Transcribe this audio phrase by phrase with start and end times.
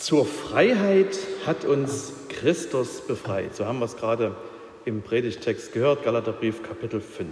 [0.00, 3.54] Zur Freiheit hat uns Christus befreit.
[3.54, 4.34] So haben wir es gerade
[4.86, 7.28] im Predigtext gehört, Galaterbrief Kapitel 5.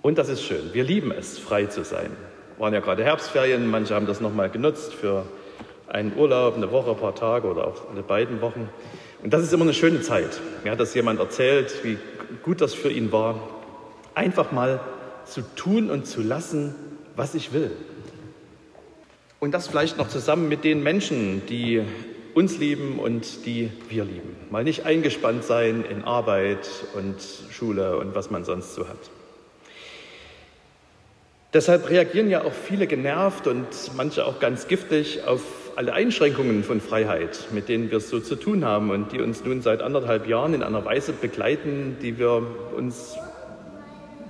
[0.00, 0.72] Und das ist schön.
[0.72, 2.10] Wir lieben es, frei zu sein.
[2.56, 5.26] Waren ja gerade Herbstferien, manche haben das nochmal genutzt für
[5.88, 8.70] einen Urlaub, eine Woche, ein paar Tage oder auch alle beiden Wochen.
[9.22, 10.40] Und das ist immer eine schöne Zeit.
[10.64, 11.98] Mir hat das jemand erzählt, wie
[12.42, 13.38] gut das für ihn war,
[14.14, 14.80] einfach mal
[15.26, 16.74] zu tun und zu lassen,
[17.14, 17.72] was ich will.
[19.40, 21.82] Und das vielleicht noch zusammen mit den Menschen, die
[22.34, 24.36] uns lieben und die wir lieben.
[24.50, 27.16] Mal nicht eingespannt sein in Arbeit und
[27.50, 28.98] Schule und was man sonst so hat.
[31.54, 35.40] Deshalb reagieren ja auch viele genervt und manche auch ganz giftig auf
[35.76, 39.44] alle Einschränkungen von Freiheit, mit denen wir es so zu tun haben und die uns
[39.44, 42.42] nun seit anderthalb Jahren in einer Weise begleiten, die wir
[42.76, 43.16] uns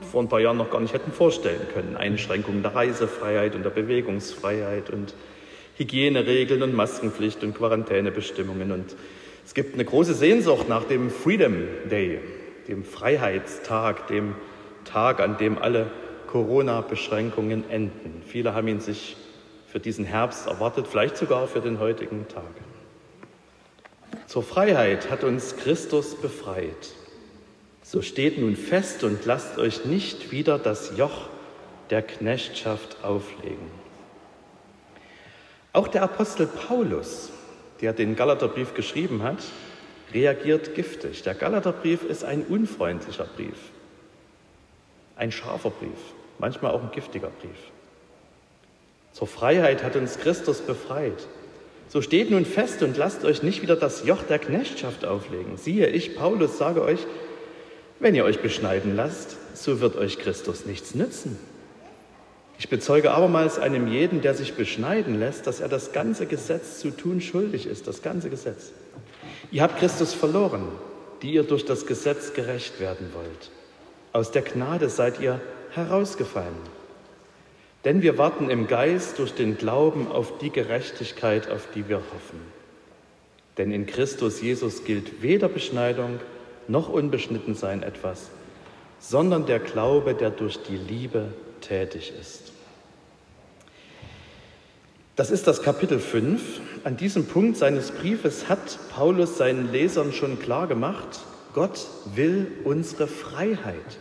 [0.08, 1.96] vor ein paar Jahren noch gar nicht hätten vorstellen können.
[1.96, 5.14] Einschränkungen der Reisefreiheit und der Bewegungsfreiheit und
[5.76, 8.72] Hygieneregeln und Maskenpflicht und Quarantänebestimmungen.
[8.72, 8.96] Und
[9.44, 11.54] es gibt eine große Sehnsucht nach dem Freedom
[11.90, 12.20] Day,
[12.66, 14.34] dem Freiheitstag, dem
[14.84, 15.90] Tag, an dem alle
[16.26, 18.22] Corona-Beschränkungen enden.
[18.26, 19.16] Viele haben ihn sich
[19.66, 22.44] für diesen Herbst erwartet, vielleicht sogar für den heutigen Tag.
[24.26, 26.94] Zur Freiheit hat uns Christus befreit.
[27.90, 31.30] So steht nun fest und lasst euch nicht wieder das Joch
[31.88, 33.70] der Knechtschaft auflegen.
[35.72, 37.30] Auch der Apostel Paulus,
[37.80, 39.42] der den Galaterbrief geschrieben hat,
[40.12, 41.22] reagiert giftig.
[41.22, 43.56] Der Galaterbrief ist ein unfreundlicher Brief,
[45.16, 47.72] ein scharfer Brief, manchmal auch ein giftiger Brief.
[49.12, 51.26] Zur Freiheit hat uns Christus befreit.
[51.88, 55.56] So steht nun fest und lasst euch nicht wieder das Joch der Knechtschaft auflegen.
[55.56, 57.06] Siehe, ich, Paulus, sage euch,
[58.00, 61.38] wenn ihr euch beschneiden lasst, so wird euch Christus nichts nützen.
[62.58, 66.90] Ich bezeuge abermals einem jeden, der sich beschneiden lässt, dass er das ganze Gesetz zu
[66.90, 68.72] tun schuldig ist, das ganze Gesetz.
[69.52, 70.66] Ihr habt Christus verloren,
[71.22, 73.50] die ihr durch das Gesetz gerecht werden wollt.
[74.12, 75.40] Aus der Gnade seid ihr
[75.70, 76.78] herausgefallen.
[77.84, 82.40] Denn wir warten im Geist durch den Glauben auf die Gerechtigkeit, auf die wir hoffen.
[83.56, 86.18] Denn in Christus Jesus gilt weder Beschneidung
[86.68, 88.30] noch Unbeschnittensein etwas,
[89.00, 91.28] sondern der Glaube, der durch die Liebe
[91.60, 92.52] tätig ist.
[95.16, 96.60] Das ist das Kapitel 5.
[96.84, 101.20] An diesem Punkt seines Briefes hat Paulus seinen Lesern schon klar gemacht,
[101.54, 103.98] Gott will unsere Freiheit,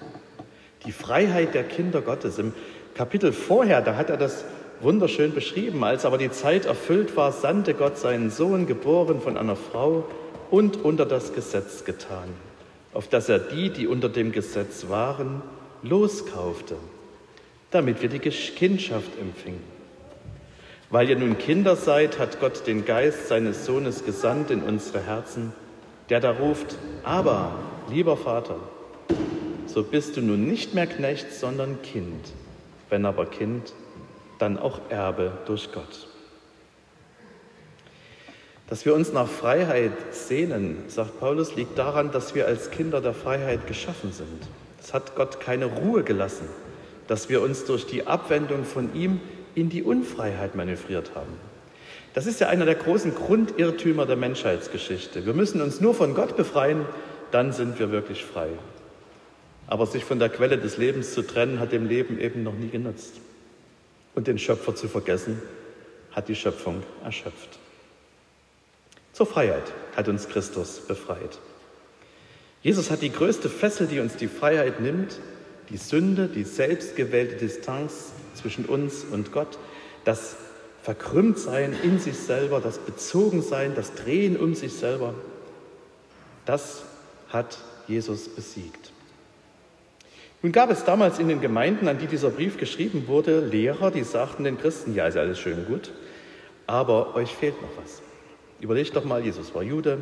[0.86, 2.38] die Freiheit der Kinder Gottes.
[2.38, 2.54] Im
[2.94, 4.46] Kapitel vorher, da hat er das
[4.82, 5.84] wunderschön beschrieben.
[5.84, 10.06] Als aber die Zeit erfüllt war, sandte Gott seinen Sohn, geboren von einer Frau
[10.52, 12.30] und unter das Gesetz getan,
[12.98, 15.42] auf dass er die, die unter dem Gesetz waren,
[15.84, 16.76] loskaufte,
[17.72, 19.64] damit wir die Kindschaft empfingen.
[20.90, 25.54] Weil ihr nun Kinder seid, hat Gott den Geist seines Sohnes gesandt in unsere Herzen,
[26.10, 27.54] der da ruft, aber,
[27.90, 28.60] lieber Vater,
[29.66, 32.34] so bist du nun nicht mehr Knecht, sondern Kind
[32.90, 33.74] wenn aber Kind,
[34.40, 36.08] dann auch Erbe durch Gott.
[38.68, 43.14] Dass wir uns nach Freiheit sehnen, sagt Paulus, liegt daran, dass wir als Kinder der
[43.14, 44.48] Freiheit geschaffen sind.
[44.82, 46.48] Es hat Gott keine Ruhe gelassen,
[47.08, 49.22] dass wir uns durch die Abwendung von ihm
[49.56, 51.34] in die Unfreiheit manövriert haben.
[52.14, 55.26] Das ist ja einer der großen Grundirrtümer der Menschheitsgeschichte.
[55.26, 56.86] Wir müssen uns nur von Gott befreien,
[57.32, 58.50] dann sind wir wirklich frei.
[59.68, 62.70] Aber sich von der Quelle des Lebens zu trennen, hat dem Leben eben noch nie
[62.70, 63.14] genutzt.
[64.16, 65.42] Und den Schöpfer zu vergessen,
[66.12, 67.60] hat die Schöpfung erschöpft.
[69.18, 71.40] Zur Freiheit hat uns Christus befreit.
[72.62, 75.20] Jesus hat die größte Fessel, die uns die Freiheit nimmt,
[75.72, 79.58] die Sünde, die selbstgewählte Distanz zwischen uns und Gott,
[80.04, 80.36] das
[80.84, 85.16] Verkrümmtsein in sich selber, das Bezogensein, das Drehen um sich selber,
[86.46, 86.84] das
[87.30, 87.58] hat
[87.88, 88.92] Jesus besiegt.
[90.44, 94.04] Nun gab es damals in den Gemeinden, an die dieser Brief geschrieben wurde, Lehrer, die
[94.04, 95.92] sagten den Christen, ja, ist alles schön und gut,
[96.68, 98.04] aber euch fehlt noch was.
[98.60, 100.00] Überlegt doch mal, Jesus war Jude,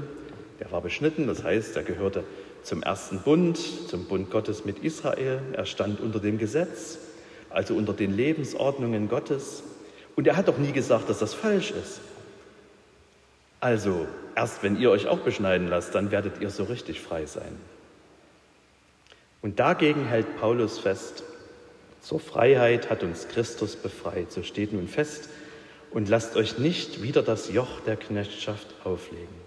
[0.60, 2.24] er war beschnitten, das heißt, er gehörte
[2.64, 6.98] zum ersten Bund, zum Bund Gottes mit Israel, er stand unter dem Gesetz,
[7.50, 9.64] also unter den Lebensordnungen Gottes,
[10.16, 12.00] und er hat doch nie gesagt, dass das falsch ist.
[13.60, 17.58] Also, erst wenn ihr euch auch beschneiden lasst, dann werdet ihr so richtig frei sein.
[19.42, 21.24] Und dagegen hält Paulus fest,
[22.02, 24.32] zur Freiheit hat uns Christus befreit.
[24.32, 25.30] So steht nun fest
[25.96, 29.46] und lasst euch nicht wieder das Joch der Knechtschaft auflegen.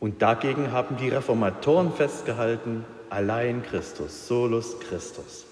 [0.00, 5.44] Und dagegen haben die Reformatoren festgehalten, allein Christus, solus Christus.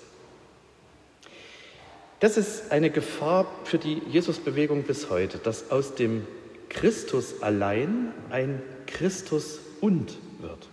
[2.21, 6.27] Das ist eine Gefahr für die Jesusbewegung bis heute, dass aus dem
[6.71, 10.69] Christus allein ein Christus und wird.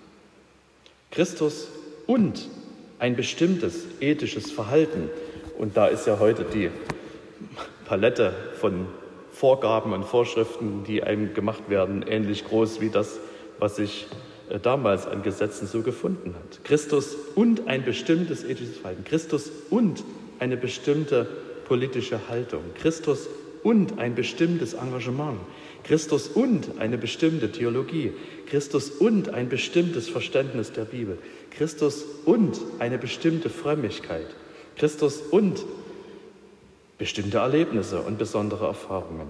[1.12, 1.68] Christus
[2.08, 2.48] und
[3.00, 5.10] ein bestimmtes ethisches Verhalten.
[5.58, 6.72] Und da ist ja heute die
[7.84, 8.86] Palette von
[9.32, 13.20] Vorgaben und Vorschriften, die einem gemacht werden, ähnlich groß wie das,
[13.60, 14.08] was sich
[14.50, 16.64] äh, damals an Gesetzen so gefunden hat.
[16.64, 19.04] Christus und ein bestimmtes ethisches Verhalten.
[19.04, 20.04] Christus und
[20.40, 21.28] eine bestimmte
[21.66, 22.62] politische Haltung.
[22.76, 23.28] Christus
[23.64, 25.40] und ein bestimmtes Engagement.
[25.84, 28.14] Christus und eine bestimmte Theologie.
[28.48, 31.18] Christus und ein bestimmtes Verständnis der Bibel.
[31.50, 34.28] Christus und eine bestimmte Frömmigkeit.
[34.76, 35.64] Christus und
[37.02, 39.28] bestimmte Erlebnisse und besondere Erfahrungen.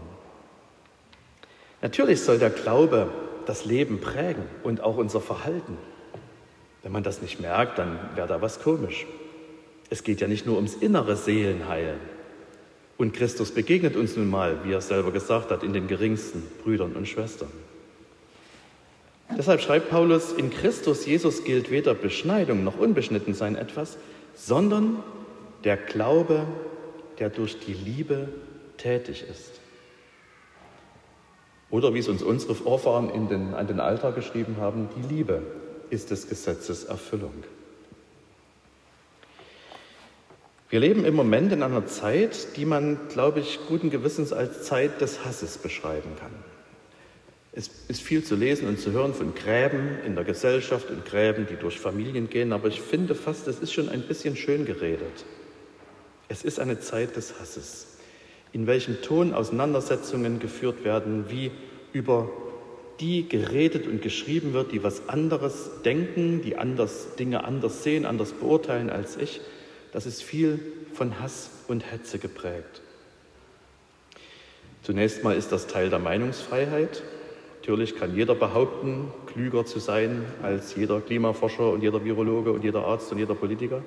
[1.82, 3.08] Natürlich soll der Glaube
[3.46, 5.78] das Leben prägen und auch unser Verhalten.
[6.84, 9.08] Wenn man das nicht merkt, dann wäre da was komisch.
[9.90, 11.96] Es geht ja nicht nur ums innere Seelenheil.
[12.98, 16.92] Und Christus begegnet uns nun mal, wie er selber gesagt hat, in den geringsten Brüdern
[16.92, 17.52] und Schwestern.
[19.38, 23.98] Deshalb schreibt Paulus, in Christus Jesus gilt weder Beschneidung noch Unbeschnittensein etwas,
[24.36, 25.02] sondern
[25.64, 26.46] der Glaube
[27.22, 28.28] der durch die Liebe
[28.78, 29.62] tätig ist.
[31.70, 35.44] Oder wie es uns unsere Vorfahren den, an den Altar geschrieben haben, die Liebe
[35.92, 37.44] ist des Gesetzes Erfüllung.
[40.72, 45.00] Wir leben im Moment in einer Zeit, die man, glaube ich, guten Gewissens als Zeit
[45.00, 46.32] des Hasses beschreiben kann.
[47.54, 51.46] Es ist viel zu lesen und zu hören von Gräben in der Gesellschaft und Gräben,
[51.46, 55.26] die durch Familien gehen, aber ich finde fast, es ist schon ein bisschen schön geredet.
[56.32, 57.88] Es ist eine Zeit des Hasses,
[58.54, 61.52] in welchem Ton Auseinandersetzungen geführt werden, wie
[61.92, 62.30] über
[63.02, 68.32] die geredet und geschrieben wird, die was anderes denken, die anders, Dinge anders sehen, anders
[68.32, 69.42] beurteilen als ich.
[69.92, 70.60] Das ist viel
[70.94, 72.82] von Hass und Hetze geprägt.
[74.84, 77.04] Zunächst mal ist das Teil der Meinungsfreiheit.
[77.60, 82.86] Natürlich kann jeder behaupten, klüger zu sein als jeder Klimaforscher und jeder Virologe und jeder
[82.86, 83.84] Arzt und jeder Politiker.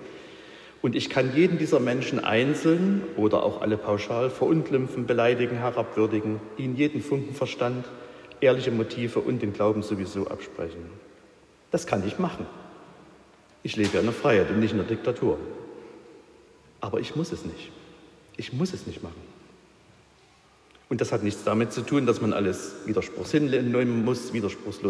[0.85, 6.77] Und ich kann jeden dieser Menschen einzeln oder auch alle pauschal verunglimpfen, beleidigen, herabwürdigen, ihnen
[6.77, 7.87] jeden Funken Verstand,
[8.43, 10.85] ehrliche Motive und den Glauben sowieso absprechen.
[11.71, 12.45] Das kann ich machen.
[13.63, 15.39] Ich lebe in der Freiheit und nicht in der Diktatur.
[16.83, 17.73] Aber ich muss es nicht.
[18.37, 19.23] Ich muss es nicht machen.
[20.91, 23.31] Und das hat nichts damit zu tun, dass man alles widerspruchslos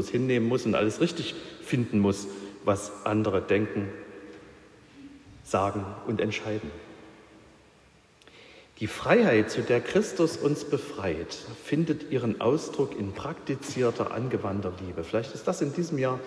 [0.09, 2.27] hinnehmen muss und alles richtig finden muss,
[2.65, 3.91] was andere denken
[5.45, 6.71] sagen und entscheiden.
[8.81, 15.05] Die Freiheit, zu der Christus uns befreit, findet ihren Ausdruck in praktizierter, angewandter Liebe.
[15.05, 16.19] Vielleicht ist das in diesem Jahr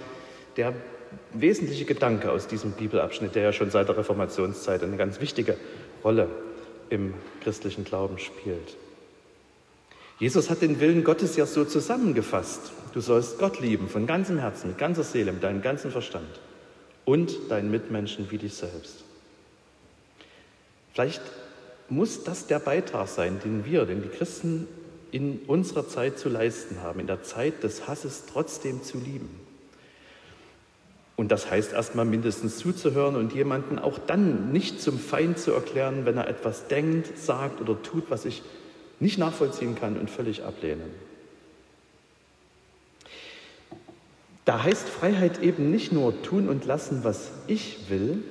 [0.56, 0.74] der
[1.34, 5.58] wesentliche Gedanke aus diesem Bibelabschnitt, der ja schon seit der Reformationszeit eine ganz wichtige
[6.04, 6.30] Rolle
[6.90, 8.78] im christlichen Glauben spielt.
[10.20, 12.72] Jesus hat den Willen Gottes ja so zusammengefasst.
[12.94, 16.40] Du sollst Gott lieben von ganzem Herzen, mit ganzer Seele, mit deinem ganzen Verstand
[17.08, 19.06] und deinen Mitmenschen wie dich selbst.
[20.92, 21.22] Vielleicht
[21.88, 24.68] muss das der Beitrag sein, den wir, den die Christen
[25.12, 29.30] in unserer Zeit zu leisten haben, in der Zeit des Hasses trotzdem zu lieben.
[31.16, 36.06] Und das heißt erstmal mindestens zuzuhören und jemanden auch dann nicht zum Feind zu erklären,
[36.06, 38.44] wenn er etwas denkt, sagt oder tut, was ich
[39.00, 40.84] nicht nachvollziehen kann und völlig ablehne.
[44.48, 48.24] Da heißt Freiheit eben nicht nur tun und lassen, was ich will,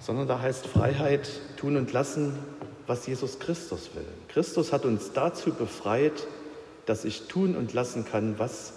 [0.00, 2.38] sondern da heißt Freiheit tun und lassen,
[2.86, 4.06] was Jesus Christus will.
[4.28, 6.26] Christus hat uns dazu befreit,
[6.86, 8.72] dass ich tun und lassen kann, was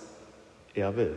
[0.74, 1.16] er will.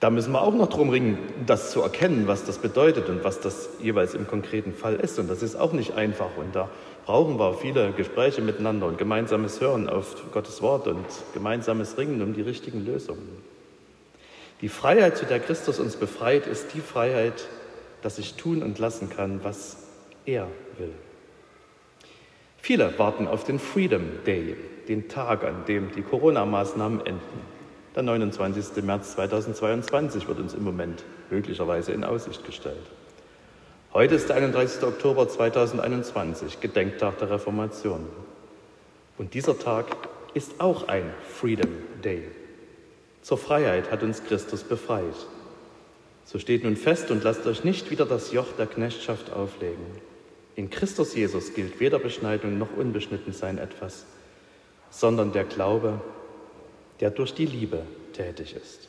[0.00, 1.16] Da müssen wir auch noch drum ringen,
[1.46, 5.20] das zu erkennen, was das bedeutet und was das jeweils im konkreten Fall ist.
[5.20, 6.36] Und das ist auch nicht einfach.
[6.36, 6.70] Und da
[7.04, 12.34] brauchen wir viele Gespräche miteinander und gemeinsames Hören auf Gottes Wort und gemeinsames Ringen um
[12.34, 13.42] die richtigen Lösungen.
[14.60, 17.48] Die Freiheit, zu der Christus uns befreit, ist die Freiheit,
[18.02, 19.76] dass ich tun und lassen kann, was
[20.24, 20.46] er
[20.78, 20.92] will.
[22.58, 24.56] Viele warten auf den Freedom Day,
[24.88, 27.54] den Tag, an dem die Corona-Maßnahmen enden.
[27.94, 28.82] Der 29.
[28.82, 32.90] März 2022 wird uns im Moment möglicherweise in Aussicht gestellt.
[33.94, 34.82] Heute ist der 31.
[34.82, 38.08] Oktober 2021, Gedenktag der Reformation.
[39.18, 39.86] Und dieser Tag
[40.34, 41.70] ist auch ein Freedom
[42.02, 42.24] Day.
[43.22, 45.14] Zur Freiheit hat uns Christus befreit.
[46.24, 49.86] So steht nun fest und lasst euch nicht wieder das Joch der Knechtschaft auflegen.
[50.56, 54.06] In Christus Jesus gilt weder Beschneidung noch Unbeschnittensein etwas,
[54.90, 56.00] sondern der Glaube,
[56.98, 57.82] der durch die Liebe
[58.12, 58.88] tätig ist.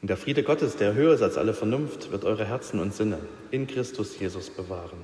[0.00, 3.18] Und der Friede Gottes, der höher ist als alle Vernunft, wird eure Herzen und Sinne
[3.50, 4.98] in Christus Jesus bewahren.